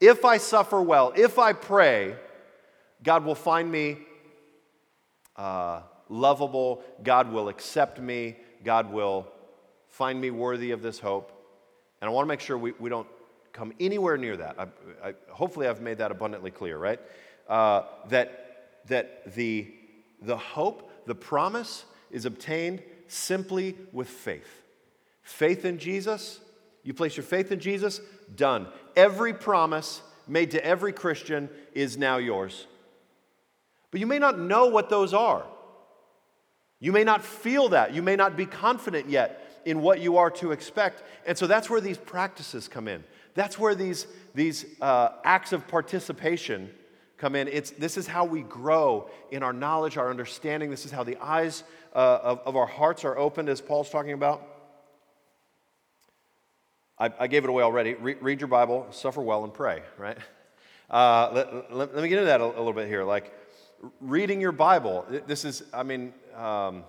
[0.00, 2.16] if I suffer well, if I pray,
[3.02, 3.98] God will find me
[5.36, 9.26] uh, lovable, God will accept me, God will
[9.88, 11.32] find me worthy of this hope.
[12.00, 13.08] And I want to make sure we, we don't
[13.52, 14.56] come anywhere near that.
[14.58, 17.00] I, I, hopefully, I've made that abundantly clear, right?
[17.48, 18.42] Uh, that
[18.88, 19.72] that the,
[20.20, 24.62] the hope, the promise is obtained simply with faith.
[25.22, 26.40] Faith in Jesus
[26.82, 28.00] you place your faith in Jesus,
[28.34, 28.66] done.
[28.96, 32.66] Every promise made to every Christian is now yours.
[33.90, 35.44] But you may not know what those are.
[36.80, 37.94] You may not feel that.
[37.94, 41.04] You may not be confident yet in what you are to expect.
[41.26, 43.04] And so that's where these practices come in.
[43.34, 46.70] That's where these, these uh, acts of participation
[47.18, 47.46] come in.
[47.46, 50.70] It's, this is how we grow in our knowledge, our understanding.
[50.70, 51.62] This is how the eyes
[51.94, 54.44] uh, of, of our hearts are opened, as Paul's talking about.
[56.98, 57.94] I, I gave it away already.
[57.94, 60.18] Re- read your Bible, suffer well, and pray, right?
[60.90, 63.02] Uh, let, let, let, me get into that a, a, little bit here.
[63.02, 63.32] Like,
[64.00, 66.84] reading your Bible, this is, I mean, um,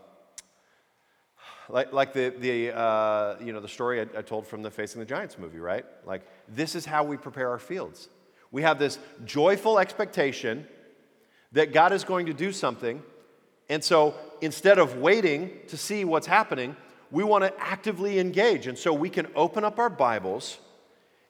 [1.69, 4.99] like, like the, the, uh, you know, the story I, I told from the Facing
[4.99, 5.85] the Giants movie, right?
[6.05, 8.09] Like, this is how we prepare our fields.
[8.51, 10.67] We have this joyful expectation
[11.53, 13.01] that God is going to do something.
[13.69, 16.75] And so instead of waiting to see what's happening,
[17.13, 18.65] we want to actively engage.
[18.65, 20.57] And so we can open up our Bibles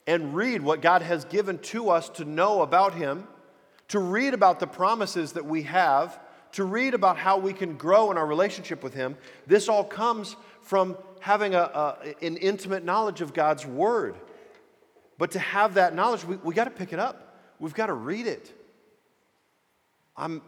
[0.08, 3.28] and read what God has given to us to know about Him,
[3.90, 6.18] to read about the promises that we have,
[6.54, 9.18] to read about how we can grow in our relationship with Him.
[9.46, 14.16] This all comes from having a, a an intimate knowledge of God's Word.
[15.18, 17.38] But to have that knowledge, we, we got to pick it up.
[17.60, 18.58] We've got to read it.
[20.16, 20.42] I'm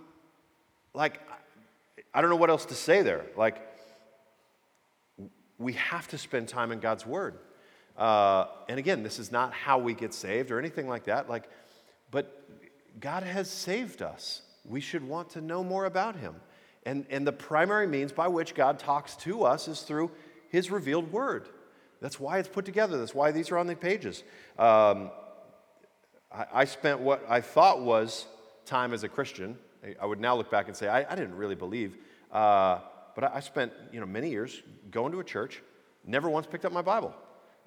[0.93, 1.19] like,
[2.13, 3.25] I don't know what else to say there.
[3.35, 3.74] Like,
[5.57, 7.35] we have to spend time in God's Word.
[7.97, 11.29] Uh, and again, this is not how we get saved or anything like that.
[11.29, 11.49] Like,
[12.11, 12.43] but
[12.99, 14.41] God has saved us.
[14.65, 16.35] We should want to know more about Him.
[16.85, 20.11] And, and the primary means by which God talks to us is through
[20.49, 21.47] His revealed Word.
[22.01, 22.97] That's why it's put together.
[22.97, 24.23] That's why these are on the pages.
[24.59, 25.09] Um,
[26.31, 28.27] I, I, spent what I thought was
[28.65, 29.57] time as a Christian.
[29.83, 31.97] I, I would now look back and say I, I didn't really believe.
[32.31, 32.79] Uh,
[33.15, 35.61] but I, I, spent you know many years going to a church,
[36.05, 37.15] never once picked up my Bible.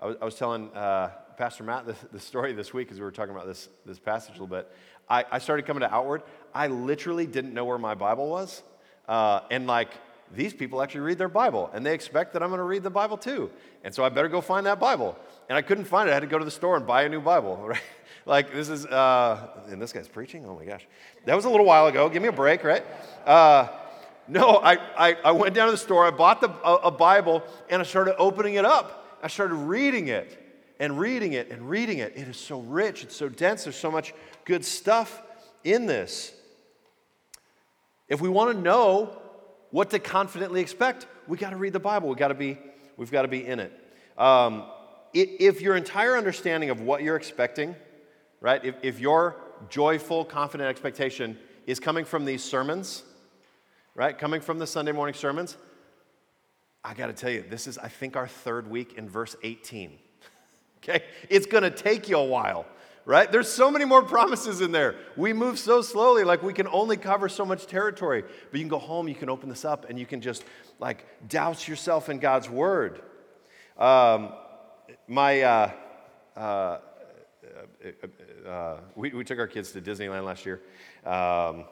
[0.00, 3.04] I was, I was telling uh, Pastor Matt the, the, story this week as we
[3.04, 4.70] were talking about this, this passage a little bit.
[5.08, 6.22] I, I started coming to Outward.
[6.54, 8.62] I literally didn't know where my Bible was.
[9.08, 9.90] Uh, and like,
[10.34, 12.90] these people actually read their Bible and they expect that I'm going to read the
[12.90, 13.50] Bible too.
[13.82, 15.16] And so I better go find that Bible.
[15.48, 16.12] And I couldn't find it.
[16.12, 17.80] I had to go to the store and buy a new Bible, right?
[18.26, 20.44] like, this is, uh, and this guy's preaching?
[20.46, 20.86] Oh my gosh.
[21.24, 22.08] That was a little while ago.
[22.08, 22.84] Give me a break, right?
[23.24, 23.68] Uh,
[24.28, 27.42] no, I, I, I, went down to the store, I bought the, a, a Bible,
[27.70, 29.18] and I started opening it up.
[29.22, 30.38] I started reading it
[30.78, 32.12] and reading it and reading it.
[32.14, 34.14] It is so rich, it's so dense, there's so much
[34.44, 35.22] good stuff
[35.64, 36.32] in this.
[38.08, 39.20] If we want to know
[39.70, 42.08] what to confidently expect, we got to read the Bible.
[42.08, 42.58] We got to be,
[42.96, 43.72] we've got to be in it.
[44.16, 44.64] Um,
[45.14, 47.74] if your entire understanding of what you're expecting,
[48.40, 49.36] right, if, if your
[49.68, 53.02] joyful, confident expectation is coming from these sermons,
[53.98, 55.56] right, coming from the Sunday morning sermons,
[56.84, 59.98] I got to tell you, this is, I think, our third week in verse 18.
[60.78, 61.02] okay?
[61.28, 62.64] It's going to take you a while,
[63.04, 63.30] right?
[63.30, 64.94] There's so many more promises in there.
[65.16, 68.22] We move so slowly, like we can only cover so much territory.
[68.22, 70.44] But you can go home, you can open this up, and you can just
[70.78, 73.02] like douse yourself in God's word.
[73.76, 74.32] Um,
[75.08, 75.70] my, uh,
[76.36, 76.78] uh, uh,
[78.48, 80.60] uh, we, we took our kids to Disneyland last year.
[81.04, 81.64] Um,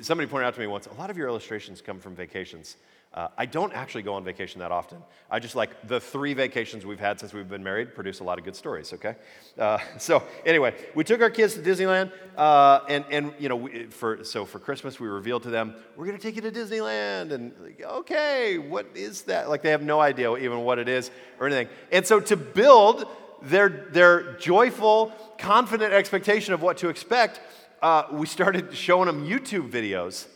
[0.00, 2.76] somebody pointed out to me once a lot of your illustrations come from vacations.
[3.14, 4.96] Uh, I don't actually go on vacation that often.
[5.30, 8.38] I just like the three vacations we've had since we've been married produce a lot
[8.38, 9.16] of good stories, okay?
[9.58, 13.84] Uh, so, anyway, we took our kids to Disneyland, uh, and, and, you know, we,
[13.84, 17.32] for, so for Christmas, we revealed to them, we're gonna take you to Disneyland.
[17.32, 19.50] And, like, okay, what is that?
[19.50, 21.68] Like, they have no idea even what it is or anything.
[21.90, 23.06] And so, to build
[23.42, 27.40] their, their joyful, confident expectation of what to expect,
[27.82, 30.26] uh, we started showing them YouTube videos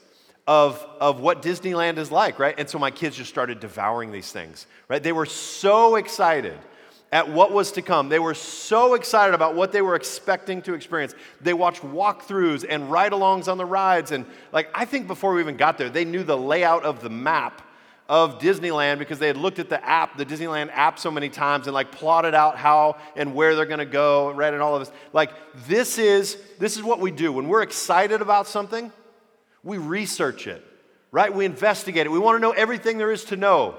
[0.47, 2.55] of, of what Disneyland is like, right?
[2.59, 5.03] And so my kids just started devouring these things, right?
[5.03, 6.59] They were so excited
[7.13, 8.09] at what was to come.
[8.09, 11.15] They were so excited about what they were expecting to experience.
[11.41, 14.11] They watched walkthroughs and ride alongs on the rides.
[14.11, 17.11] And, like, I think before we even got there, they knew the layout of the
[17.11, 17.63] map
[18.09, 21.67] of Disneyland because they had looked at the app, the Disneyland app, so many times
[21.67, 24.53] and like plotted out how and where they're going to go, right?
[24.53, 24.95] And all of this.
[25.13, 25.31] Like,
[25.67, 27.33] this is, this is what we do.
[27.33, 28.93] When we're excited about something,
[29.65, 30.65] we research it,
[31.11, 31.35] right?
[31.35, 32.11] We investigate it.
[32.11, 33.77] We want to know everything there is to know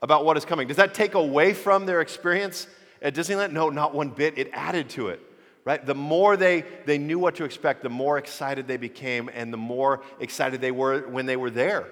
[0.00, 0.66] about what is coming.
[0.66, 2.66] Does that take away from their experience
[3.02, 3.52] at Disneyland?
[3.52, 4.38] No, not one bit.
[4.38, 5.20] It added to it,
[5.66, 5.84] right?
[5.84, 9.58] The more they, they knew what to expect, the more excited they became, and the
[9.58, 11.86] more excited they were when they were there.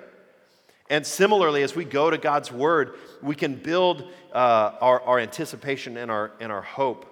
[0.90, 5.96] And similarly, as we go to God's Word, we can build uh, our, our anticipation
[5.96, 7.06] and our, and our hope.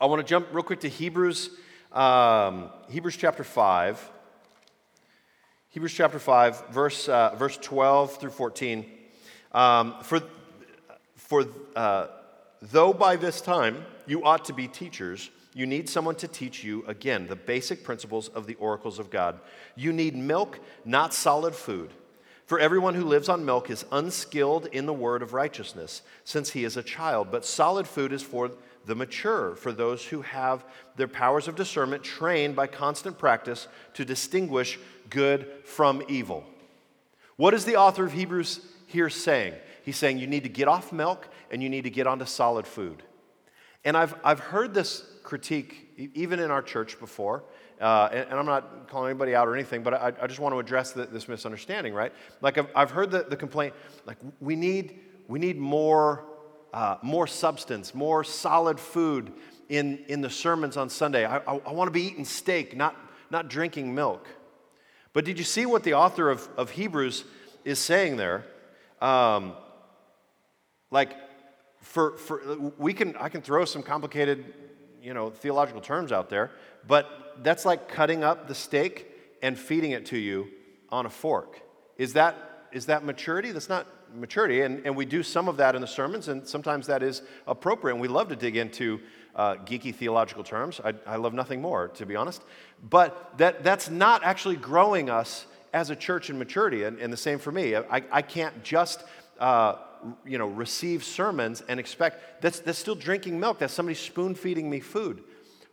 [0.00, 1.50] I want to jump real quick to Hebrews,
[1.92, 4.10] um, Hebrews chapter 5.
[5.68, 8.86] Hebrews chapter 5, verse, uh, verse 12 through 14.
[9.52, 10.20] Um, for
[11.26, 12.06] for uh,
[12.62, 16.84] though by this time you ought to be teachers, you need someone to teach you
[16.86, 19.40] again the basic principles of the oracles of God.
[19.74, 21.90] You need milk, not solid food.
[22.46, 26.62] For everyone who lives on milk is unskilled in the word of righteousness, since he
[26.64, 28.52] is a child, but solid food is for
[28.86, 34.04] the mature, for those who have their powers of discernment trained by constant practice to
[34.04, 34.78] distinguish
[35.10, 36.44] good from evil.
[37.34, 39.54] What is the author of Hebrews here saying?
[39.84, 42.66] He's saying you need to get off milk and you need to get onto solid
[42.66, 43.02] food.
[43.84, 47.44] And I've, I've heard this critique even in our church before.
[47.78, 50.54] Uh, and, and, I'm not calling anybody out or anything, but I, I just want
[50.54, 52.12] to address the, this misunderstanding, right?
[52.40, 53.74] Like I've, I've heard the, the complaint,
[54.06, 54.98] like we need,
[55.28, 56.24] we need more,
[56.72, 59.32] uh, more substance, more solid food
[59.68, 61.26] in, in the sermons on Sunday.
[61.26, 62.96] I, I, I want to be eating steak, not,
[63.30, 64.26] not drinking milk.
[65.12, 67.24] But did you see what the author of, of Hebrews
[67.64, 68.46] is saying there?
[69.02, 69.52] Um,
[70.90, 71.12] Like,
[71.80, 72.40] for, for
[72.78, 74.54] we can I can throw some complicated,
[75.06, 76.50] you know, theological terms out there,
[76.88, 79.06] but that's like cutting up the steak
[79.40, 80.48] and feeding it to you
[80.90, 81.60] on a fork.
[81.96, 83.52] Is that is that maturity?
[83.52, 84.62] That's not maturity.
[84.62, 87.94] And, and we do some of that in the sermons, and sometimes that is appropriate.
[87.94, 89.00] And we love to dig into
[89.36, 90.80] uh, geeky theological terms.
[90.84, 92.42] I, I love nothing more, to be honest.
[92.90, 96.82] But that, that's not actually growing us as a church in maturity.
[96.82, 97.76] And, and the same for me.
[97.76, 99.04] I, I can't just.
[99.38, 99.76] Uh,
[100.24, 103.58] you know, receive sermons and expect that's, that's still drinking milk.
[103.58, 105.22] That's somebody spoon feeding me food.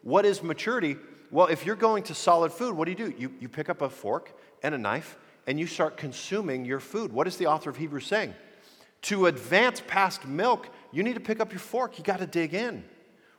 [0.02, 0.98] What is maturity?
[1.32, 3.14] Well, if you're going to solid food, what do you do?
[3.18, 5.18] You, you pick up a fork and a knife
[5.48, 7.12] and you start consuming your food.
[7.12, 8.34] What is the author of Hebrews saying?
[9.04, 11.98] To advance past milk, you need to pick up your fork.
[11.98, 12.86] You got to dig in.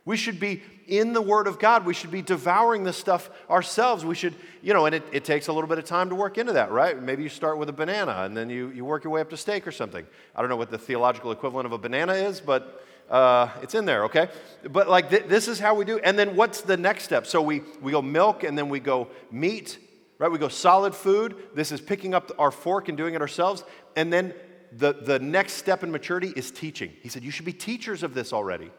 [0.05, 1.87] We should be in the Word of God.
[1.87, 4.05] We should be devouring this stuff ourselves.
[4.05, 6.37] We should, you know, and it, it takes a little bit of time to work
[6.37, 7.01] into that, right?
[7.01, 9.37] Maybe you start with a banana and then you, you work your way up to
[9.37, 10.07] steak or something.
[10.37, 13.87] I don't know what the theological equivalent of a banana is, but uh, it's in
[13.87, 14.29] there, okay?
[14.71, 15.99] But like th- this is how we do.
[15.99, 17.27] And then what's the next step?
[17.27, 19.79] So we, we go milk and then we go meat
[20.19, 20.31] right?
[20.31, 21.37] We go solid food.
[21.55, 23.65] This is picking up our fork and doing it ourselves.
[23.97, 24.33] And then
[24.73, 26.93] the, the next step in maturity is teaching.
[27.03, 28.71] He said, You should be teachers of this already.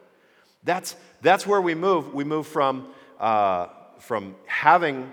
[0.66, 2.14] That's, that's where we move.
[2.14, 2.88] We move from,
[3.20, 3.68] uh,
[4.00, 5.12] from having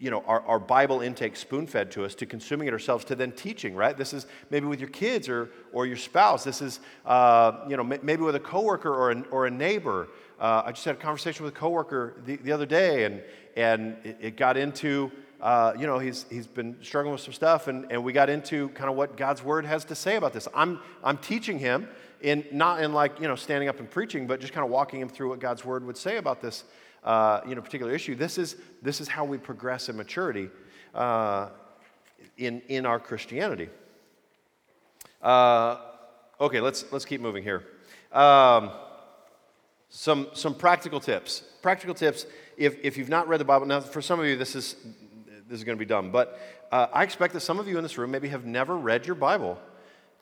[0.00, 3.16] you know, our, our Bible intake spoon fed to us to consuming it ourselves to
[3.16, 3.96] then teaching, right?
[3.96, 6.44] This is maybe with your kids or, or your spouse.
[6.44, 10.06] This is, uh, you know, maybe with a coworker or or a neighbor.
[10.38, 13.22] Uh, I just had a conversation with a coworker the, the other day, and,
[13.56, 17.66] and it, it got into, uh, you know, he's, he's been struggling with some stuff,
[17.66, 20.46] and, and we got into kind of what God's word has to say about this.
[20.54, 21.88] I'm, I'm teaching him,
[22.20, 25.00] in, not in like, you know, standing up and preaching, but just kind of walking
[25.00, 26.64] him through what God's word would say about this,
[27.04, 28.14] uh, you know, particular issue.
[28.14, 30.50] This is, this is how we progress in maturity
[30.94, 31.48] uh,
[32.36, 33.68] in, in our Christianity.
[35.22, 35.78] Uh,
[36.40, 37.64] okay, let's, let's keep moving here.
[38.12, 38.70] Um,
[39.90, 41.42] some, some practical tips.
[41.62, 44.54] Practical tips, if, if you've not read the Bible, now for some of you this
[44.54, 44.76] is,
[45.48, 46.38] this is going to be dumb, but
[46.70, 49.14] uh, I expect that some of you in this room maybe have never read your
[49.14, 49.58] Bible,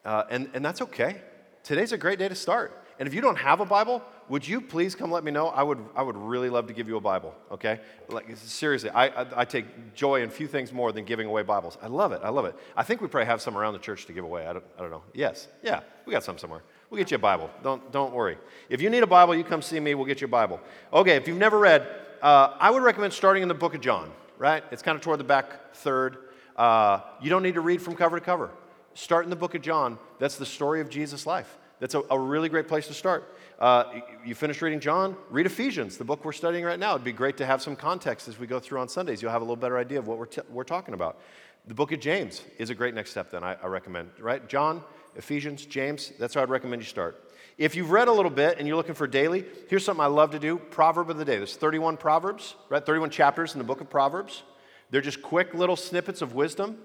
[0.05, 1.20] uh, and, and that's okay.
[1.66, 2.80] Today's a great day to start.
[3.00, 5.48] And if you don't have a Bible, would you please come let me know?
[5.48, 7.80] I would, I would really love to give you a Bible, okay?
[8.08, 11.76] Like, seriously, I, I, I, take joy in few things more than giving away Bibles.
[11.82, 12.20] I love it.
[12.22, 12.54] I love it.
[12.76, 14.46] I think we probably have some around the church to give away.
[14.46, 15.02] I don't, I don't know.
[15.12, 15.48] Yes.
[15.60, 16.62] Yeah, we got some somewhere.
[16.88, 17.50] We'll get you a Bible.
[17.64, 18.38] Don't, don't worry.
[18.68, 19.96] If you need a Bible, you come see me.
[19.96, 20.60] We'll get you a Bible.
[20.92, 21.84] Okay, if you've never read,
[22.22, 24.62] uh, I would recommend starting in the book of John, right?
[24.70, 26.18] It's kind of toward the back third.
[26.56, 28.52] Uh, you don't need to read from cover to cover.
[28.97, 29.99] Start in the book of John.
[30.18, 31.59] That's the story of Jesus' life.
[31.80, 33.36] That's a, a really great place to start.
[33.59, 36.92] Uh, you finish reading John, read Ephesians, the book we're studying right now.
[36.92, 39.20] It'd be great to have some context as we go through on Sundays.
[39.20, 41.20] You'll have a little better idea of what we're, t- we're talking about.
[41.66, 44.49] The book of James is a great next step, then, I, I recommend, right?
[44.49, 44.82] John,
[45.14, 47.22] Ephesians, James, that's how I'd recommend you start.
[47.59, 50.30] If you've read a little bit and you're looking for daily, here's something I love
[50.30, 51.36] to do Proverb of the day.
[51.36, 52.84] There's 31 Proverbs, right?
[52.84, 54.42] 31 chapters in the book of Proverbs.
[54.88, 56.78] They're just quick little snippets of wisdom.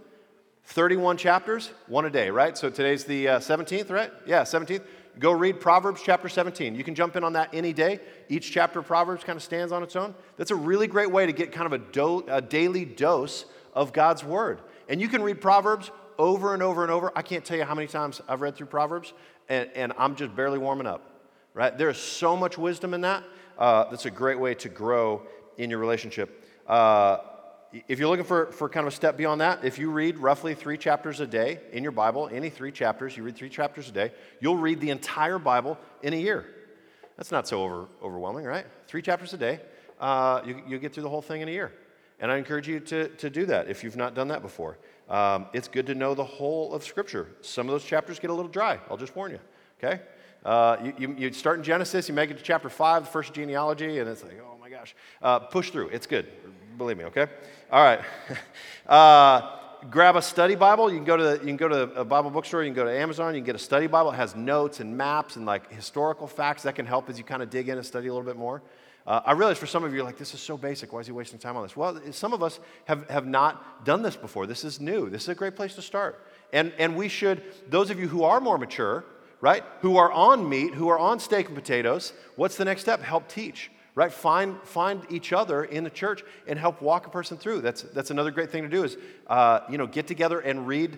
[0.66, 2.57] 31 chapters, one a day, right?
[2.57, 4.12] So today's the uh, 17th, right?
[4.26, 4.84] Yeah, 17th.
[5.20, 6.76] Go read Proverbs chapter 17.
[6.76, 7.99] You can jump in on that any day.
[8.30, 10.16] Each chapter of Proverbs kind of stands on its own.
[10.38, 13.91] That's a really great way to get kind of a, do- a daily dose of
[13.91, 14.62] God's word.
[14.88, 17.12] And you can read Proverbs over and over and over.
[17.16, 19.14] I can't tell you how many times I've read through Proverbs,
[19.49, 21.03] and, and I'm just barely warming up,
[21.53, 21.78] right?
[21.78, 23.24] There is so much wisdom in that.
[23.57, 25.24] Uh, that's a great way to grow
[25.57, 26.45] in your relationship.
[26.68, 27.18] Uh,
[27.88, 30.53] if you're looking for, for kind of a step beyond that, if you read roughly
[30.55, 33.91] three chapters a day in your Bible, any three chapters, you read three chapters a
[33.91, 36.45] day, you'll read the entire Bible in a year.
[37.17, 38.65] That's not so over, overwhelming, right?
[38.88, 39.59] Three chapters a day,
[39.99, 41.72] uh, you, you get through the whole thing in a year.
[42.19, 44.78] And I encourage you to, to do that if you've not done that before.
[45.09, 47.28] Um, it's good to know the whole of Scripture.
[47.41, 49.39] Some of those chapters get a little dry, I'll just warn you,
[49.82, 50.01] okay?
[50.43, 53.34] Uh, you, you, you, start in Genesis, you make it to chapter 5, the first
[53.34, 54.95] genealogy, and it's like, oh my gosh.
[55.22, 56.28] Uh, push through, it's good.
[56.82, 57.27] Believe me, okay?
[57.71, 58.01] All right.
[58.88, 60.89] uh, grab a study Bible.
[60.89, 62.63] You can go to the, you can go to a Bible bookstore.
[62.63, 63.36] You can go to Amazon.
[63.36, 64.09] You can get a study Bible.
[64.09, 67.43] It has notes and maps and like historical facts that can help as you kind
[67.43, 68.63] of dig in and study a little bit more.
[69.05, 70.91] Uh, I realize for some of you, like, this is so basic.
[70.91, 71.77] Why is he wasting time on this?
[71.77, 74.47] Well, some of us have, have not done this before.
[74.47, 75.07] This is new.
[75.07, 76.25] This is a great place to start.
[76.51, 79.05] And, and we should, those of you who are more mature,
[79.39, 83.01] right, who are on meat, who are on steak and potatoes, what's the next step?
[83.01, 84.11] Help teach, right?
[84.11, 87.61] Find, find each other in the church and help walk a person through.
[87.61, 90.97] That's, that's another great thing to do is, uh, you know, get together and read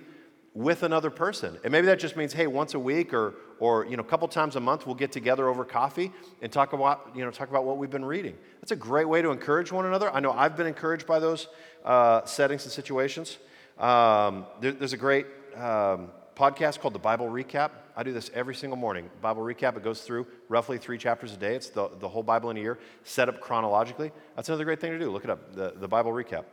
[0.53, 1.57] with another person.
[1.63, 4.27] And maybe that just means, hey, once a week or, or you know, a couple
[4.27, 7.65] times a month, we'll get together over coffee and talk about, you know, talk about
[7.65, 8.37] what we've been reading.
[8.61, 10.11] That's a great way to encourage one another.
[10.11, 11.47] I know I've been encouraged by those
[11.83, 13.39] uh, settings and situations.
[13.79, 15.25] Um, there, there's a great
[15.55, 17.71] um, podcast called the Bible Recap.
[17.95, 19.09] I do this every single morning.
[19.21, 21.55] Bible Recap, it goes through roughly three chapters a day.
[21.55, 24.11] It's the, the whole Bible in a year, set up chronologically.
[24.35, 25.11] That's another great thing to do.
[25.11, 26.45] Look it up, the, the Bible Recap.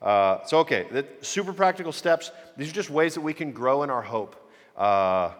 [0.00, 2.30] Uh, so, okay, the super practical steps.
[2.56, 5.32] These are just ways that we can grow in our hope, uh,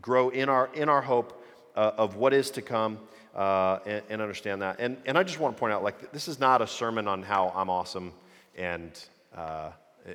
[0.00, 1.42] grow in our, in our hope
[1.74, 2.98] uh, of what is to come.
[3.34, 4.80] Uh, and, and, understand that.
[4.80, 7.22] And, and I just want to point out, like, this is not a sermon on
[7.22, 8.12] how I'm awesome
[8.56, 8.90] and
[9.36, 9.70] uh,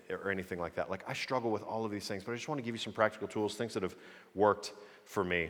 [0.10, 0.90] or anything like that.
[0.90, 2.80] Like, I struggle with all of these things, but I just want to give you
[2.80, 3.96] some practical tools, things that have
[4.34, 4.74] worked
[5.06, 5.50] for me.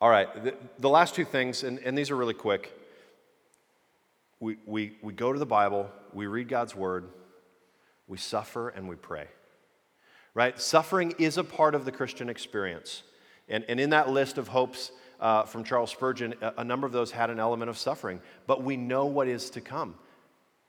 [0.00, 2.72] All right, the, the last two things, and, and these are really quick.
[4.40, 7.08] We, we, we go to the Bible, we read God's word,
[8.08, 9.26] we suffer, and we pray.
[10.32, 10.58] Right?
[10.60, 13.02] Suffering is a part of the Christian experience.
[13.48, 16.92] And, and in that list of hopes uh, from Charles Spurgeon, a, a number of
[16.92, 18.20] those had an element of suffering.
[18.46, 19.96] But we know what is to come.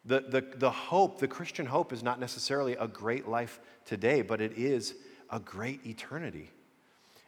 [0.04, 4.42] The, the, the hope, the Christian hope, is not necessarily a great life today, but
[4.42, 4.96] it is
[5.30, 6.50] a great eternity.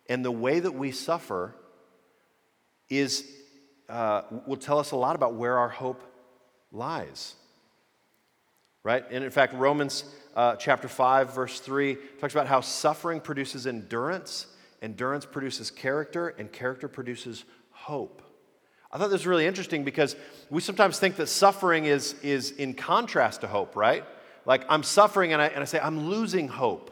[0.09, 1.55] And the way that we suffer
[2.89, 3.25] is,
[3.89, 6.01] uh, will tell us a lot about where our hope
[6.71, 7.35] lies.
[8.83, 9.05] Right?
[9.11, 10.03] And in fact, Romans
[10.35, 14.47] uh, chapter 5, verse 3 talks about how suffering produces endurance,
[14.81, 18.22] endurance produces character, and character produces hope.
[18.93, 20.15] I thought this was really interesting because
[20.51, 24.05] we sometimes think that suffering is, is in contrast to hope, right?
[24.45, 26.91] Like I'm suffering and I, and I say, I'm losing hope.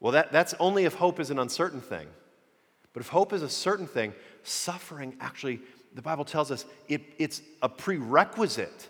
[0.00, 2.08] Well, that, that's only if hope is an uncertain thing.
[2.94, 5.60] But if hope is a certain thing, suffering actually,
[5.94, 8.88] the Bible tells us, it, it's a prerequisite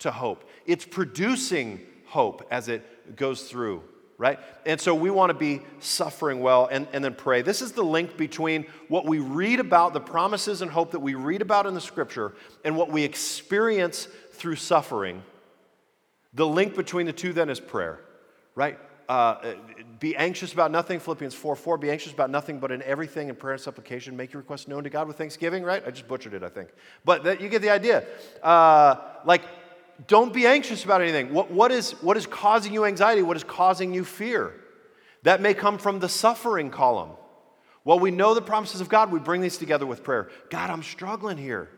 [0.00, 0.48] to hope.
[0.66, 3.82] It's producing hope as it goes through
[4.20, 4.38] right?
[4.66, 7.40] And so we want to be suffering well and, and then pray.
[7.40, 11.14] This is the link between what we read about, the promises and hope that we
[11.14, 15.22] read about in the scripture, and what we experience through suffering.
[16.34, 17.98] The link between the two then is prayer,
[18.54, 18.78] right?
[19.08, 19.54] Uh,
[20.00, 21.78] be anxious about nothing, Philippians 4 4.
[21.78, 24.84] Be anxious about nothing, but in everything, in prayer and supplication, make your requests known
[24.84, 25.82] to God with thanksgiving, right?
[25.84, 26.68] I just butchered it, I think.
[27.06, 28.04] But that, you get the idea.
[28.42, 29.42] Uh, like,
[30.06, 31.32] don't be anxious about anything.
[31.32, 33.22] What, what, is, what is causing you anxiety?
[33.22, 34.54] What is causing you fear?
[35.22, 37.10] That may come from the suffering column.
[37.84, 39.10] Well, we know the promises of God.
[39.10, 40.30] We bring these together with prayer.
[40.50, 41.68] God, I'm struggling here.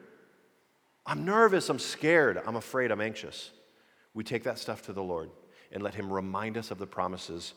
[1.07, 1.69] I'm nervous.
[1.69, 2.41] I'm scared.
[2.47, 2.91] I'm afraid.
[2.91, 3.51] I'm anxious.
[4.15, 5.31] We take that stuff to the Lord
[5.73, 7.55] and let Him remind us of the promises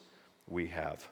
[0.48, 1.08] we have.